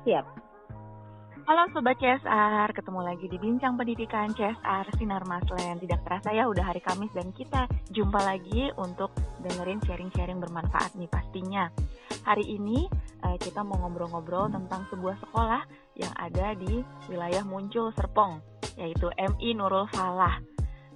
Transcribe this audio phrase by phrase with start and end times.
[0.00, 0.24] Siap.
[1.44, 5.76] Halo Sobat CSR, ketemu lagi di Bincang Pendidikan CSR Sinar Maslen.
[5.76, 9.12] Tidak terasa ya udah hari Kamis dan kita jumpa lagi untuk
[9.44, 11.68] dengerin sharing-sharing bermanfaat nih pastinya.
[12.24, 12.88] Hari ini
[13.28, 15.68] eh, kita mau ngobrol-ngobrol tentang sebuah sekolah
[16.00, 16.80] yang ada di
[17.12, 18.40] wilayah Muncul Serpong,
[18.80, 20.40] yaitu MI Nurul Falah.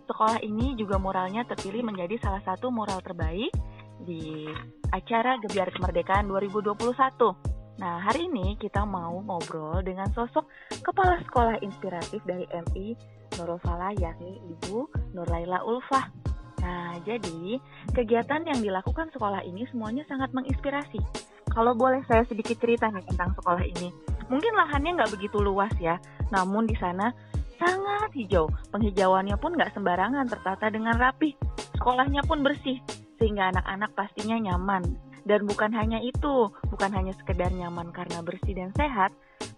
[0.08, 3.52] Sekolah ini juga moralnya terpilih menjadi salah satu moral terbaik
[4.00, 4.48] di
[4.96, 10.46] acara Gebiar Kemerdekaan 2021 Nah, hari ini kita mau ngobrol dengan sosok
[10.86, 12.94] kepala sekolah inspiratif dari MI
[13.34, 16.06] Nurul Falah yakni Ibu Nurlaila Ulfah.
[16.62, 17.58] Nah, jadi
[17.90, 21.02] kegiatan yang dilakukan sekolah ini semuanya sangat menginspirasi.
[21.50, 23.90] Kalau boleh saya sedikit cerita nih tentang sekolah ini.
[24.30, 26.00] Mungkin lahannya nggak begitu luas ya,
[26.32, 27.12] namun di sana
[27.60, 28.48] sangat hijau.
[28.72, 31.36] Penghijauannya pun nggak sembarangan, tertata dengan rapi.
[31.76, 32.80] Sekolahnya pun bersih,
[33.20, 34.82] sehingga anak-anak pastinya nyaman.
[35.24, 39.10] Dan bukan hanya itu, bukan hanya sekedar nyaman karena bersih dan sehat,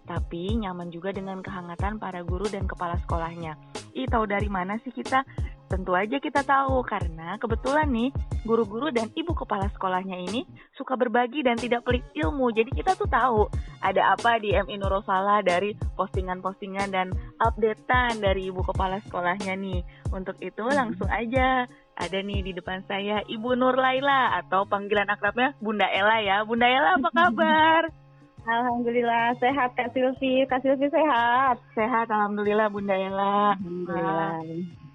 [0.07, 3.59] tapi nyaman juga dengan kehangatan para guru dan kepala sekolahnya.
[3.91, 5.27] Ih, tahu dari mana sih kita?
[5.67, 8.15] Tentu aja kita tahu karena kebetulan nih
[8.47, 10.47] guru-guru dan ibu kepala sekolahnya ini
[10.79, 12.55] suka berbagi dan tidak pelit ilmu.
[12.55, 13.51] Jadi kita tuh tahu
[13.83, 15.03] ada apa di MI Nurul
[15.43, 17.11] dari postingan-postingan dan
[17.43, 19.83] updatean dari ibu kepala sekolahnya nih.
[20.15, 25.57] Untuk itu langsung aja ada nih di depan saya Ibu Nur Laila atau panggilan akrabnya
[25.57, 26.37] Bunda Ella ya.
[26.45, 27.81] Bunda Ella apa kabar?
[28.47, 30.45] Alhamdulillah sehat Kak Silvi.
[30.45, 31.59] Kak Silvi sehat.
[31.75, 33.57] Sehat alhamdulillah Bunda Ella.
[33.59, 34.39] Alhamdulillah.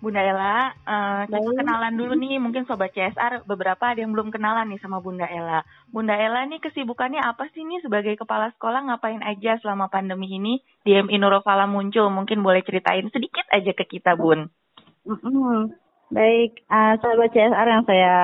[0.02, 4.66] Bunda Ella, uh, kita kenalan dulu nih, mungkin Sobat CSR beberapa ada yang belum kenalan
[4.74, 5.62] nih sama Bunda Ella.
[5.94, 10.58] Bunda Ella nih kesibukannya apa sih nih sebagai kepala sekolah ngapain aja selama pandemi ini
[10.82, 12.10] di MI Nurofala muncul?
[12.10, 14.50] Mungkin boleh ceritain sedikit aja ke kita Bun.
[15.06, 15.81] Mm -hmm.
[16.12, 18.16] Baik, uh, sahabat CSR yang saya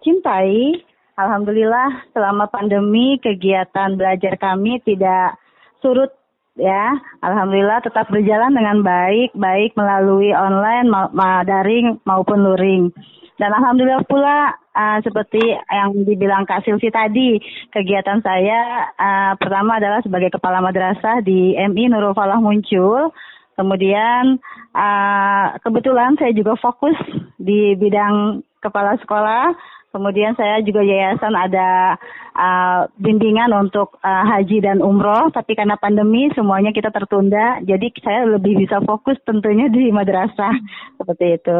[0.00, 0.80] cintai,
[1.20, 5.36] Alhamdulillah selama pandemi kegiatan belajar kami tidak
[5.84, 6.08] surut
[6.56, 6.96] ya.
[7.20, 12.88] Alhamdulillah tetap berjalan dengan baik, baik melalui online, ma ma daring maupun luring.
[13.36, 17.36] Dan alhamdulillah pula uh, seperti yang dibilang Kak Silvi tadi,
[17.68, 23.12] kegiatan saya uh, pertama adalah sebagai kepala madrasah di MI Nurul Falah muncul
[23.56, 24.36] Kemudian
[24.76, 26.96] uh, kebetulan saya juga fokus
[27.40, 29.56] di bidang kepala sekolah.
[29.96, 31.96] Kemudian saya juga yayasan ada
[32.36, 38.28] uh, bimbingan untuk uh, haji dan umroh, tapi karena pandemi semuanya kita tertunda, jadi saya
[38.28, 40.52] lebih bisa fokus tentunya di madrasah
[41.00, 41.58] seperti itu.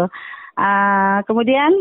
[0.53, 1.73] Uh, kemudian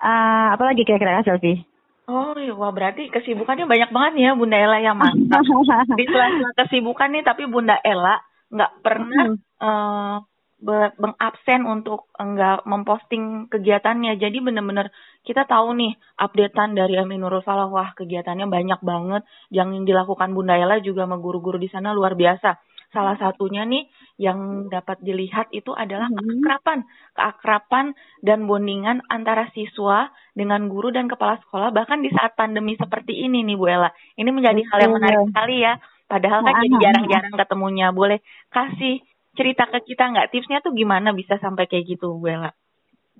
[0.00, 1.60] uh, apa lagi kira-kira Selfie?
[2.08, 5.44] Oh, iya, wah berarti kesibukannya banyak banget ya Bunda Ella yang mantap.
[5.92, 8.16] Di sela-sela kesibukan nih, tapi Bunda Ella
[8.52, 9.24] nggak pernah
[9.60, 10.18] uh,
[10.96, 14.16] mengabsen untuk enggak memposting kegiatannya.
[14.16, 14.88] Jadi bener-bener
[15.20, 17.68] kita tahu nih updatean dari Aminurul Falah.
[17.68, 19.22] Wah kegiatannya banyak banget.
[19.52, 22.56] Yang dilakukan Bunda Ella juga sama guru-guru di sana luar biasa.
[22.94, 23.90] Salah satunya nih
[24.22, 26.86] yang dapat dilihat itu adalah keakrapan.
[27.12, 27.86] Keakrapan
[28.22, 31.74] dan bondingan antara siswa dengan guru dan kepala sekolah.
[31.74, 33.90] Bahkan di saat pandemi seperti ini nih Bu Ella.
[34.16, 35.74] Ini menjadi hal yang menarik sekali ya
[36.14, 37.90] Padahal kan jadi jarang-jarang ketemunya.
[37.90, 38.22] Boleh
[38.54, 39.02] kasih
[39.34, 42.54] cerita ke kita nggak tipsnya tuh gimana bisa sampai kayak gitu, Bu Ella?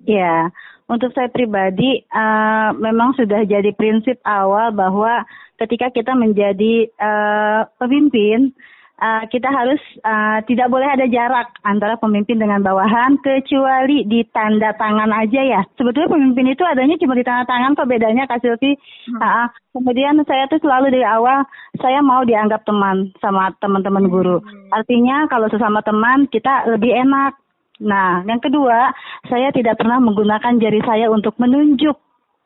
[0.07, 0.51] Ya,
[0.87, 5.27] untuk saya pribadi uh, memang sudah jadi prinsip awal bahwa
[5.59, 8.55] ketika kita menjadi uh, pemimpin,
[8.99, 14.71] uh, kita harus uh, tidak boleh ada jarak antara pemimpin dengan bawahan kecuali di tanda
[14.75, 15.61] tangan aja ya.
[15.75, 18.75] Sebetulnya pemimpin itu adanya cuma di tanda tangan kok bedanya Kak Silvi.
[19.11, 19.19] Hmm.
[19.19, 21.43] Uh, kemudian saya tuh selalu dari awal
[21.79, 24.37] saya mau dianggap teman sama teman-teman guru.
[24.39, 24.71] Hmm.
[24.71, 27.35] Artinya kalau sesama teman kita lebih enak.
[27.75, 28.95] Nah, yang kedua,
[29.27, 32.04] saya tidak pernah menggunakan jari saya untuk menunjuk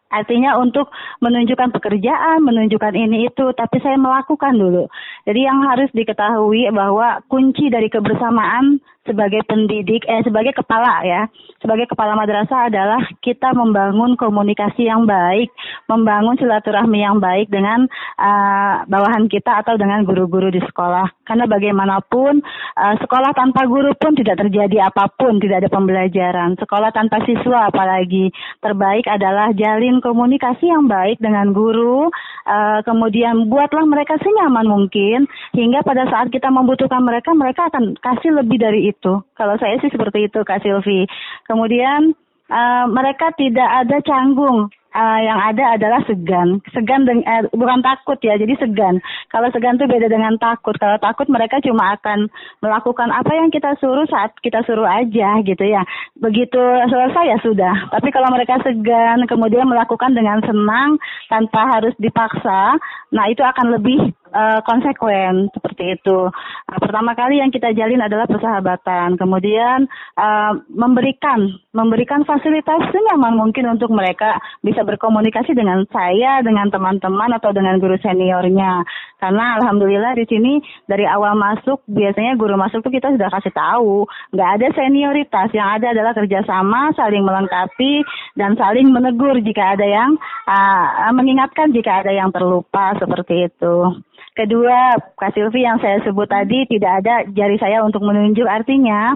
[0.10, 0.90] Artinya untuk
[1.22, 4.90] menunjukkan pekerjaan, menunjukkan ini itu, tapi saya melakukan dulu.
[5.30, 11.26] Jadi yang harus diketahui bahwa kunci dari kebersamaan sebagai pendidik, eh sebagai kepala ya,
[11.64, 15.50] sebagai kepala madrasah adalah kita membangun komunikasi yang baik,
[15.90, 17.90] membangun silaturahmi yang baik dengan
[18.22, 21.10] uh, bawahan kita atau dengan guru-guru di sekolah.
[21.26, 22.44] Karena bagaimanapun
[22.78, 26.54] uh, sekolah tanpa guru pun tidak terjadi apa pun, tidak ada pembelajaran.
[26.62, 28.30] Sekolah tanpa siswa apalagi
[28.62, 32.10] terbaik adalah jalin komunikasi yang baik dengan guru,
[32.48, 38.36] uh, kemudian buatlah mereka senyaman mungkin hingga pada saat kita membutuhkan mereka, mereka akan kasih
[38.40, 39.22] lebih dari itu.
[39.38, 41.06] Kalau saya sih seperti itu Kak Silvi.
[41.46, 42.16] Kemudian
[42.50, 44.72] uh, mereka tidak ada canggung.
[44.90, 48.98] Uh, yang ada adalah segan, segan dengan eh, bukan takut ya, jadi segan.
[49.30, 50.74] Kalau segan itu beda dengan takut.
[50.82, 52.26] Kalau takut mereka cuma akan
[52.66, 55.86] melakukan apa yang kita suruh saat kita suruh aja gitu ya.
[56.18, 56.58] Begitu
[56.90, 57.76] selesai ya sudah.
[57.94, 60.98] Tapi kalau mereka segan, kemudian melakukan dengan senang
[61.30, 62.82] tanpa harus dipaksa,
[63.14, 66.20] nah itu akan lebih uh, konsekuen seperti itu.
[66.28, 69.88] Uh, pertama kali yang kita jalin adalah persahabatan, kemudian
[70.20, 77.56] uh, memberikan memberikan fasilitas senyaman mungkin untuk mereka bisa berkomunikasi dengan saya, dengan teman-teman atau
[77.56, 78.84] dengan guru seniornya.
[79.24, 80.54] Karena alhamdulillah di sini
[80.84, 84.04] dari awal masuk biasanya guru masuk tuh kita sudah kasih tahu,
[84.36, 88.04] nggak ada senioritas, yang ada adalah kerjasama, saling melengkapi
[88.36, 90.12] dan saling menegur jika ada yang
[90.48, 94.04] uh, mengingatkan jika ada yang terlupa seperti itu.
[94.40, 99.14] Kedua, Kak Silvi yang saya sebut tadi tidak ada jari saya untuk menunjuk artinya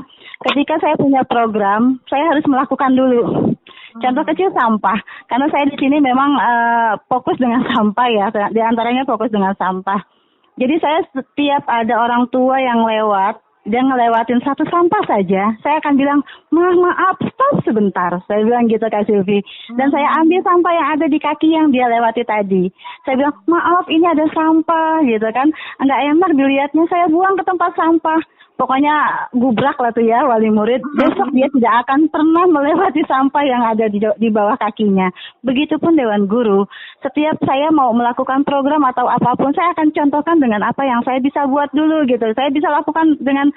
[0.52, 3.22] ketika saya punya program, saya harus melakukan dulu.
[3.94, 4.98] Contoh kecil sampah,
[5.30, 10.02] karena saya di sini memang uh, fokus dengan sampah ya, di antaranya fokus dengan sampah.
[10.54, 15.96] Jadi saya setiap ada orang tua yang lewat, dia ngelewatin satu sampah saja, saya akan
[15.96, 16.20] bilang,
[16.52, 18.12] maaf maaf, stop sebentar.
[18.28, 19.40] Saya bilang gitu Kak Silvi.
[19.80, 20.20] Dan saya hmm.
[20.24, 22.68] ambil sampah yang ada di kaki yang dia lewati tadi.
[23.08, 25.48] Saya bilang, maaf ini ada sampah gitu kan.
[25.80, 28.20] Enggak enak dilihatnya, saya buang ke tempat sampah
[28.56, 30.82] pokoknya gubrak lah tuh ya wali murid.
[30.98, 35.10] Besok dia tidak akan pernah melewati sampah yang ada di, di bawah kakinya.
[35.42, 36.66] Begitupun Dewan Guru.
[37.02, 41.20] Setiap saya mau melakukan program atau apa pun, saya akan contohkan dengan apa yang saya
[41.20, 42.24] bisa buat dulu gitu.
[42.34, 43.52] Saya bisa lakukan dengan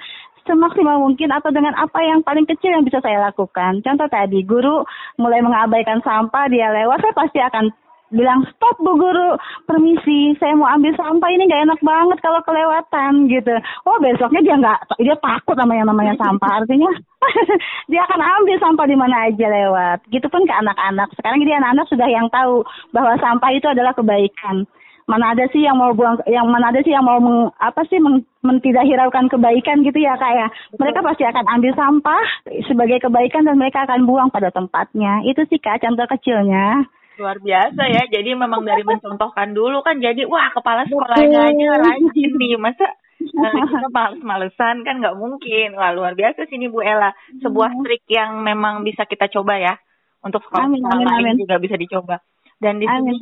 [0.47, 3.83] semaksimal mungkin atau dengan apa yang paling kecil yang bisa saya lakukan.
[3.83, 4.81] Contoh tadi, guru
[5.19, 7.67] mulai mengabaikan sampah, dia lewat, saya pasti akan
[8.11, 9.35] bilang stop bu guru.
[9.67, 11.29] Permisi saya mau ambil sampah.
[11.31, 13.55] Ini nggak enak banget kalau kelewatan gitu.
[13.83, 16.63] Oh besoknya dia nggak dia takut sama yang namanya sampah.
[16.63, 16.91] Artinya
[17.91, 19.99] dia akan ambil sampah di mana aja lewat.
[20.11, 21.09] Gitu pun ke anak-anak.
[21.19, 22.63] Sekarang jadi anak-anak sudah yang tahu
[22.95, 24.63] bahwa sampah itu adalah kebaikan.
[25.07, 27.95] Mana ada sih yang mau buang yang mana ada sih yang mau meng, apa sih
[27.95, 30.51] meng, men, tidak hiraukan kebaikan gitu ya kak ya?
[30.75, 32.23] Mereka pasti akan ambil sampah
[32.67, 35.23] sebagai kebaikan dan mereka akan buang pada tempatnya.
[35.23, 36.83] Itu sih kak contoh kecilnya
[37.17, 38.03] luar biasa ya.
[38.07, 42.55] Jadi memang dari mencontohkan dulu kan jadi wah kepala sekolahnya aja rajin nih.
[42.61, 42.87] Masa
[43.19, 45.75] uh, kita males-malesan kan nggak mungkin.
[45.75, 47.11] Wah luar biasa sini Bu Ella.
[47.41, 47.83] Sebuah hmm.
[47.83, 49.73] trik yang memang bisa kita coba ya.
[50.21, 52.21] Untuk sekolah lain juga bisa dicoba.
[52.57, 53.13] Dan di sini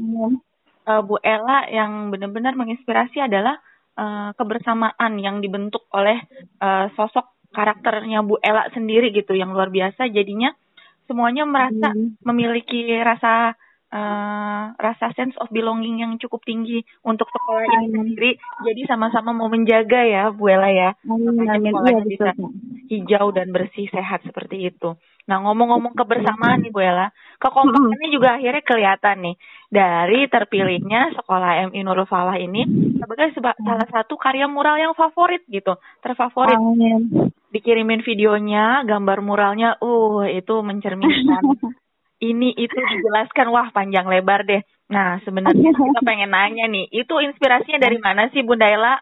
[0.87, 3.59] uh, Bu Ella yang benar-benar menginspirasi adalah
[3.99, 6.23] uh, kebersamaan yang dibentuk oleh
[6.63, 10.07] uh, sosok karakternya Bu Ella sendiri gitu yang luar biasa.
[10.11, 10.51] Jadinya
[11.05, 12.21] semuanya merasa hmm.
[12.25, 13.55] memiliki rasa
[13.95, 18.31] uh, rasa sense of belonging yang cukup tinggi untuk sekolah ini sendiri.
[18.67, 20.89] Jadi sama-sama mau menjaga ya, Bu Ella ya.
[21.07, 22.29] Supaya sekolahnya iya, bisa
[22.91, 24.99] hijau dan bersih sehat seperti itu.
[25.25, 27.09] Nah, ngomong-ngomong kebersamaan nih Bu Ella,
[27.41, 29.35] kekompakannya juga akhirnya kelihatan nih
[29.73, 32.61] dari terpilihnya sekolah MI Nurul Falah ini
[33.01, 35.73] sebagai seba salah satu karya mural yang favorit gitu,
[36.05, 36.59] terfavorit.
[36.59, 37.31] Amin.
[37.49, 41.41] Dikirimin videonya, gambar muralnya, uh itu mencerminkan
[42.31, 44.61] ini itu dijelaskan wah panjang lebar deh.
[44.89, 48.95] Nah sebenarnya kita pengen nanya nih, itu inspirasinya dari mana sih Bunda Ella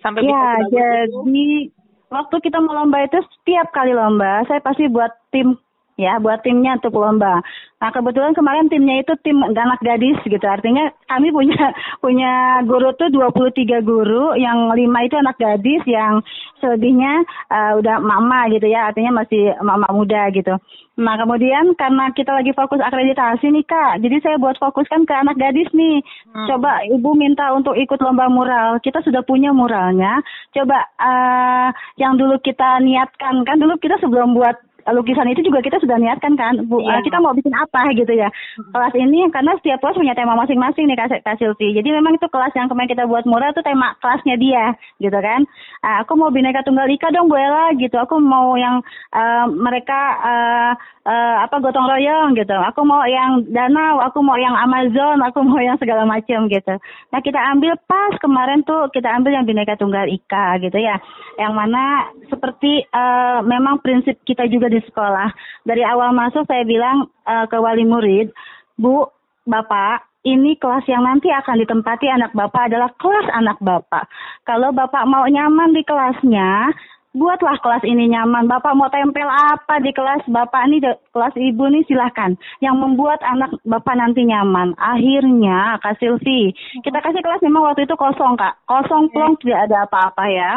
[0.00, 1.72] sampai ya, bisa jadi itu?
[2.08, 5.52] waktu kita mau lomba itu setiap kali lomba saya pasti buat tim
[6.00, 7.44] ya buat timnya untuk lomba.
[7.82, 10.46] Nah kebetulan kemarin timnya itu tim anak gadis gitu.
[10.46, 11.74] Artinya kami punya
[12.04, 16.22] punya guru tuh 23 guru, yang lima itu anak gadis, yang
[16.62, 18.88] selebihnya uh, udah mama gitu ya.
[18.88, 20.54] Artinya masih mama muda gitu.
[20.92, 25.40] Nah kemudian karena kita lagi fokus akreditasi nih kak, jadi saya buat fokuskan ke anak
[25.40, 26.04] gadis nih.
[26.30, 26.46] Hmm.
[26.48, 28.78] Coba ibu minta untuk ikut lomba mural.
[28.78, 30.20] Kita sudah punya muralnya.
[30.54, 34.54] Coba uh, yang dulu kita niatkan kan dulu kita sebelum buat
[34.90, 36.98] lukisan itu juga kita sudah niatkan kan bu yeah.
[37.06, 38.26] kita mau bikin apa gitu ya.
[38.58, 41.78] Kelas ini karena setiap kelas punya tema masing-masing nih kak, kak Silvi.
[41.78, 45.46] Jadi memang itu kelas yang kemarin kita buat murah itu tema kelasnya dia gitu kan.
[45.86, 47.94] Uh, aku mau bineka tunggal ika dong Bu Ella gitu.
[48.00, 48.82] Aku mau yang
[49.14, 50.72] uh, mereka uh,
[51.06, 52.54] uh, apa gotong royong gitu.
[52.72, 56.74] Aku mau yang danau aku mau yang Amazon aku mau yang segala macam gitu.
[57.12, 60.98] Nah kita ambil pas kemarin tuh kita ambil yang bineka tunggal ika gitu ya.
[61.38, 61.84] Yang mana
[62.32, 65.28] seperti uh, memang prinsip kita juga di sekolah.
[65.68, 68.32] Dari awal masuk saya bilang uh, ke wali murid,
[68.80, 69.04] Bu,
[69.44, 74.08] Bapak, ini kelas yang nanti akan ditempati anak Bapak adalah kelas anak Bapak.
[74.48, 76.70] Kalau Bapak mau nyaman di kelasnya,
[77.12, 78.48] buatlah kelas ini nyaman.
[78.48, 80.80] Bapak mau tempel apa di kelas Bapak ini,
[81.12, 82.36] kelas Ibu nih silahkan.
[82.64, 84.74] Yang membuat anak Bapak nanti nyaman.
[84.80, 86.52] Akhirnya, Kak Silvi,
[86.82, 88.64] kita kasih kelas memang waktu itu kosong, Kak.
[88.64, 90.50] Kosong plong, tidak ada apa-apa ya.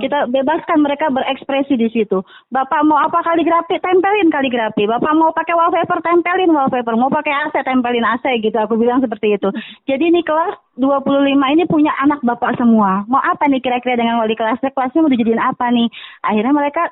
[0.00, 2.24] Kita bebaskan mereka berekspresi di situ.
[2.48, 4.88] Bapak mau apa kaligrafi, tempelin kaligrafi.
[4.88, 6.96] Bapak mau pakai wallpaper, tempelin wallpaper.
[6.96, 8.56] Mau pakai AC, tempelin AC gitu.
[8.56, 9.48] Aku bilang seperti itu.
[9.84, 13.02] Jadi ini kelas 25 ini punya anak bapak semua.
[13.10, 14.70] Mau apa nih kira-kira dengan wali kelasnya?
[14.70, 15.90] Kelasnya mau dijadiin apa nih?
[16.22, 16.82] Akhirnya mereka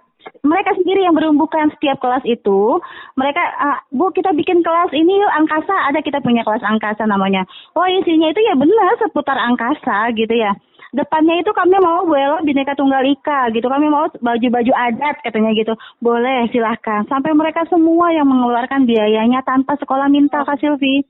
[0.42, 2.82] mereka sendiri yang berumbukan setiap kelas itu.
[3.14, 5.74] Mereka, ah, Bu kita bikin kelas ini yuk angkasa.
[5.86, 7.46] Ada kita punya kelas angkasa namanya.
[7.78, 10.50] Oh isinya itu ya benar seputar angkasa gitu ya.
[10.94, 15.52] depannya itu kami mau Bu Ella bineka tunggal ika gitu kami mau baju-baju adat katanya
[15.52, 21.04] gitu boleh silahkan sampai mereka semua yang mengeluarkan biayanya tanpa sekolah minta Kak Silvi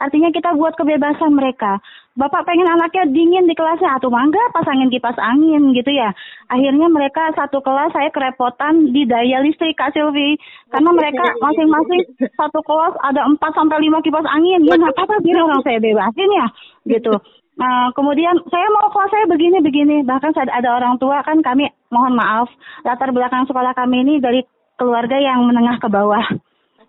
[0.00, 1.76] Artinya kita buat kebebasan mereka.
[2.16, 6.10] Bapak pengen anaknya dingin di kelasnya atau mangga pasangin kipas angin gitu ya.
[6.48, 10.40] Akhirnya mereka satu kelas saya kerepotan di daya listrik Kak Silvi.
[10.72, 14.64] Karena mereka masing-masing satu kelas ada 4 sampai lima kipas angin.
[14.64, 16.46] Ya nggak apa-apa biar orang saya bebasin ya
[16.88, 17.14] gitu.
[17.60, 20.08] Nah, kemudian saya mau kelas saya begini-begini.
[20.08, 22.48] Bahkan saat ada orang tua kan kami mohon maaf
[22.88, 24.40] latar belakang sekolah kami ini dari
[24.80, 26.24] keluarga yang menengah ke bawah.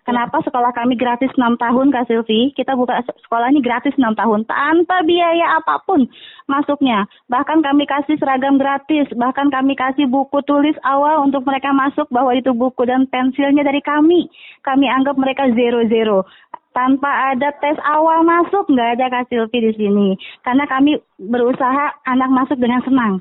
[0.02, 2.50] Kenapa sekolah kami gratis 6 tahun Kak Silvi?
[2.58, 6.10] Kita buka sekolah ini gratis 6 tahun tanpa biaya apa pun
[6.50, 7.06] masuknya.
[7.30, 12.34] Bahkan kami kasih seragam gratis, bahkan kami kasih buku tulis awal untuk mereka masuk bahwa
[12.34, 14.26] itu buku dan pensilnya dari kami.
[14.66, 16.26] Kami anggap mereka zero-zero
[16.74, 20.08] tanpa ada tes awal masuk nggak ada Kak Silvi di sini
[20.40, 23.20] karena kami berusaha anak masuk dengan senang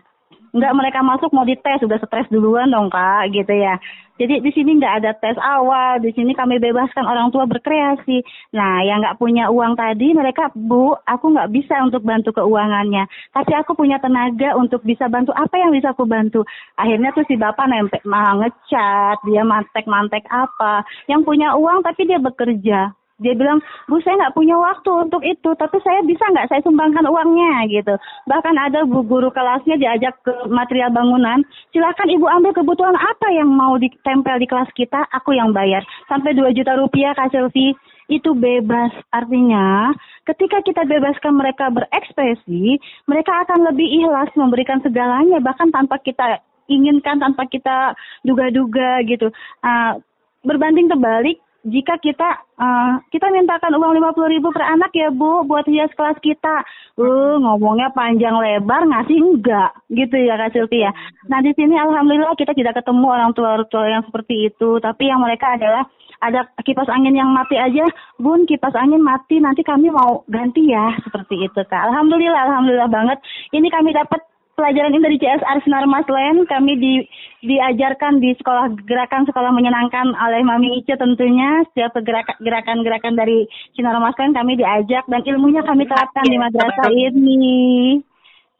[0.52, 3.80] nggak mereka masuk mau dites sudah stres duluan dong kak gitu ya.
[4.22, 8.22] Jadi di sini nggak ada tes awal di sini kami bebaskan orang tua berkreasi.
[8.54, 13.10] Nah yang nggak punya uang tadi mereka bu aku nggak bisa untuk bantu keuangannya.
[13.34, 15.34] Tapi aku punya tenaga untuk bisa bantu.
[15.34, 16.46] Apa yang bisa aku bantu?
[16.78, 20.86] Akhirnya tuh si bapak nempel ngecat dia mantek mantek apa.
[21.10, 25.50] Yang punya uang tapi dia bekerja dia bilang bu saya nggak punya waktu untuk itu
[25.54, 27.70] tapi saya bisa nggak saya sumbangkan uangnya?
[27.70, 27.94] Gitu.
[28.26, 33.48] Bahkan ada bu guru kelasnya diajak ke material bangunan silakan ibu ambil kebutuhan apa yang
[33.54, 35.06] mau ditempel di kelas kita?
[35.22, 35.86] Aku yang bayar.
[36.10, 37.78] Sampai 2 juta rupiah kak Selvi
[38.10, 38.90] itu bebas.
[39.14, 39.94] Artinya
[40.26, 47.22] ketika kita bebaskan mereka berekspresi mereka akan lebih ikhlas memberikan segalanya bahkan tanpa kita inginkan
[47.22, 47.94] tanpa kita
[48.26, 49.30] duga-duga gitu.
[49.62, 50.02] Uh,
[50.42, 55.46] berbanding terbalik jika kita uh, kita mintakan uang lima puluh ribu per anak ya bu
[55.46, 56.66] buat hias kelas kita,
[56.98, 60.90] uh ngomongnya panjang lebar ngasih enggak gitu ya kak Sylvia.
[61.30, 65.14] Nah di sini alhamdulillah kita tidak ketemu orang tua orang tua yang seperti itu, tapi
[65.14, 65.86] yang mereka adalah
[66.22, 67.86] ada kipas angin yang mati aja,
[68.18, 71.82] bun kipas angin mati nanti kami mau ganti ya seperti itu kak.
[71.94, 73.18] Alhamdulillah alhamdulillah banget.
[73.54, 74.31] Ini kami dapat
[74.62, 76.94] pelajaran ini dari CSR Sinar Maslen kami di,
[77.42, 81.66] diajarkan di sekolah gerakan sekolah menyenangkan oleh Mami Ice tentunya.
[81.74, 81.98] Setiap
[82.38, 87.98] gerakan-gerakan dari Sinar Maslen kami diajak dan ilmunya kami terapkan di madrasah ini.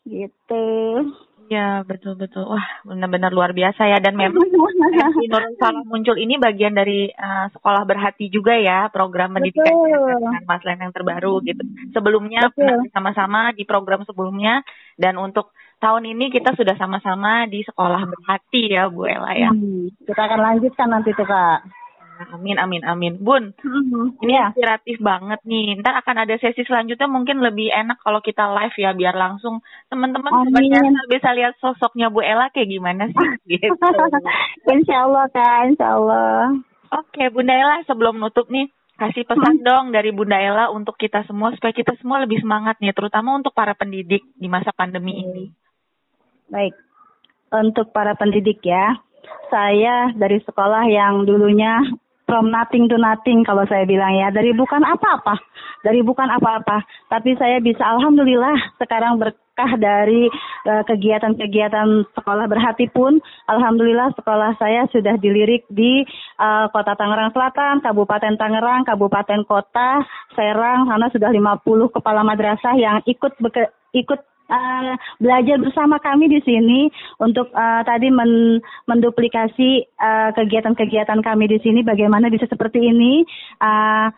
[0.10, 0.66] Gitu.
[1.52, 2.48] Ya betul betul.
[2.48, 4.02] Wah benar-benar luar biasa ya.
[4.02, 4.42] Dan memang
[5.30, 10.80] Nurul muncul ini bagian dari uh, sekolah berhati juga ya program pendidikan dengan Mas Len
[10.82, 11.62] yang terbaru gitu.
[11.94, 12.50] Sebelumnya
[12.90, 14.66] sama-sama di program sebelumnya.
[14.96, 19.50] Dan untuk tahun ini kita sudah sama-sama di sekolah berhati ya Bu Ella ya.
[19.50, 21.66] Hmm, kita akan lanjutkan nanti tuh Kak.
[22.30, 23.18] Amin, amin, amin.
[23.18, 24.54] Bun, hmm, ini ya.
[24.54, 25.74] inspiratif banget nih.
[25.82, 30.30] Ntar akan ada sesi selanjutnya mungkin lebih enak kalau kita live ya, biar langsung teman-teman
[31.10, 33.28] bisa lihat sosoknya Bu Ella kayak gimana sih.
[33.58, 33.74] gitu.
[34.70, 36.62] insya Allah Kak, insya Allah.
[36.94, 38.70] Oke, Bunda Ella sebelum nutup nih,
[39.02, 39.66] kasih pesan hmm.
[39.66, 43.56] dong dari Bunda Ella untuk kita semua supaya kita semua lebih semangat nih, terutama untuk
[43.58, 45.50] para pendidik di masa pandemi ini.
[46.52, 46.76] Baik,
[47.56, 49.00] untuk para pendidik ya,
[49.48, 51.80] saya dari sekolah yang dulunya
[52.28, 55.40] from nothing to nothing kalau saya bilang ya, dari bukan apa-apa,
[55.88, 60.28] dari bukan apa-apa, tapi saya bisa alhamdulillah sekarang berkah dari
[60.68, 66.04] uh, kegiatan-kegiatan sekolah berhati pun, alhamdulillah sekolah saya sudah dilirik di
[66.36, 70.04] uh, Kota Tangerang Selatan, Kabupaten Tangerang, Kabupaten Kota,
[70.36, 73.40] Serang, sana sudah 50 kepala madrasah yang ikut
[73.92, 74.20] ikut
[74.52, 76.92] uh, belajar bersama kami di sini
[77.24, 83.24] untuk uh, tadi men menduplikasi uh, kegiatan-kegiatan kami di sini bagaimana bisa seperti ini.
[83.64, 84.12] Uh,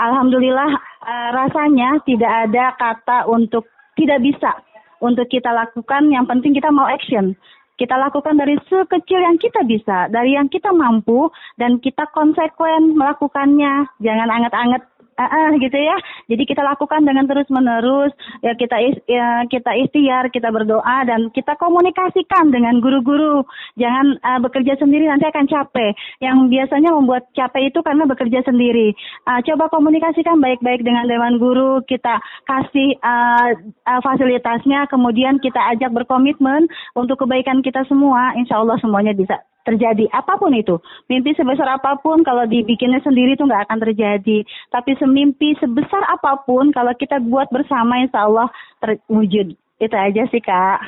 [0.00, 0.70] Alhamdulillah
[1.04, 3.68] uh, rasanya tidak ada kata untuk
[3.98, 4.54] tidak bisa
[5.02, 6.08] untuk kita lakukan.
[6.08, 7.36] Yang penting kita mau action
[7.80, 13.88] kita lakukan dari sekecil yang kita bisa, dari yang kita mampu, dan kita konsekuen melakukannya.
[14.04, 14.84] Jangan anget-anget
[15.28, 15.96] uh, gitu ya.
[16.30, 21.56] Jadi kita lakukan dengan terus menerus ya kita ya, kita ikhtiar, kita berdoa dan kita
[21.60, 23.44] komunikasikan dengan guru-guru.
[23.76, 25.92] Jangan uh, bekerja sendiri nanti akan capek.
[26.24, 28.96] Yang biasanya membuat capek itu karena bekerja sendiri.
[29.28, 33.52] Uh, coba komunikasikan baik-baik dengan dewan guru, kita kasih uh,
[33.86, 38.32] uh, fasilitasnya, kemudian kita ajak berkomitmen untuk kebaikan kita semua.
[38.36, 40.08] Insya Allah semuanya bisa terjadi.
[40.10, 40.78] Apa pun itu.
[41.06, 44.44] Mimpi sebesar apa pun kalau dibikinnya sendiri itu nggak akan terjadi.
[44.72, 48.48] Tapi semimpi sebesar apa pun kalau kita buat bersama insya Allah
[48.80, 49.56] terwujud.
[49.80, 50.78] Itu aja sih kak.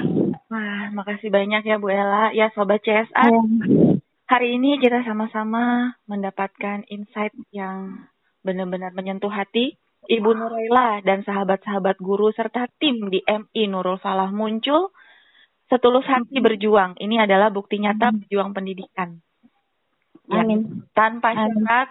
[0.52, 2.32] Wah makasih banyak ya Bu Ella.
[2.36, 3.40] Ya sobat CSA ya.
[4.28, 8.08] hari ini kita sama-sama mendapatkan insight yang
[8.44, 14.90] benar-benar menyentuh hati Ibu Nuraila dan sahabat-sahabat guru serta tim di MI Nurul Salah muncul
[15.72, 17.00] setulus hati berjuang.
[17.00, 19.16] Ini adalah bukti nyata berjuang pendidikan.
[20.28, 20.84] Ya, Amin.
[20.92, 21.64] Tanpa Amin.
[21.64, 21.88] syarat,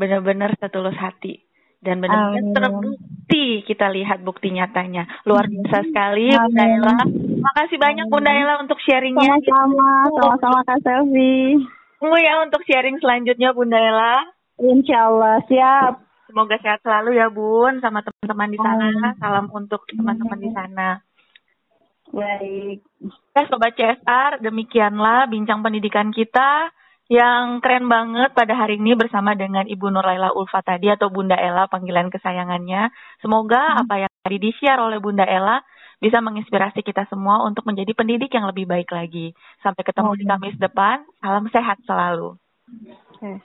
[0.00, 1.44] benar-benar setulus hati.
[1.78, 2.56] Dan benar-benar Amin.
[2.56, 5.06] terbukti kita lihat bukti nyatanya.
[5.28, 6.40] Luar biasa sekali Amin.
[6.48, 6.98] Bunda Ella.
[7.38, 9.36] Makasih banyak Bunda Ella untuk sharingnya.
[9.44, 11.60] Sama-sama, sama-sama Kak Selvi.
[12.00, 14.16] Tunggu ya untuk sharing selanjutnya Bunda Ella.
[14.58, 16.02] Insya Allah, siap.
[16.26, 18.84] Semoga sehat selalu ya Bun sama teman-teman di sana.
[18.90, 19.16] Amin.
[19.22, 20.98] Salam untuk teman-teman di sana.
[22.12, 22.80] Baik.
[23.36, 26.72] Ya Sobat CSR, demikianlah bincang pendidikan kita
[27.08, 31.64] yang keren banget pada hari ini bersama dengan Ibu Nurlaila Ulfa tadi atau Bunda Ella
[31.64, 32.92] panggilan kesayangannya.
[33.24, 35.64] Semoga apa yang tadi di-share oleh Bunda Ella
[35.98, 39.32] bisa menginspirasi kita semua untuk menjadi pendidik yang lebih baik lagi.
[39.64, 40.32] Sampai ketemu di Amin.
[40.36, 41.02] Kamis depan.
[41.18, 42.36] Salam sehat selalu.
[43.16, 43.40] Oke.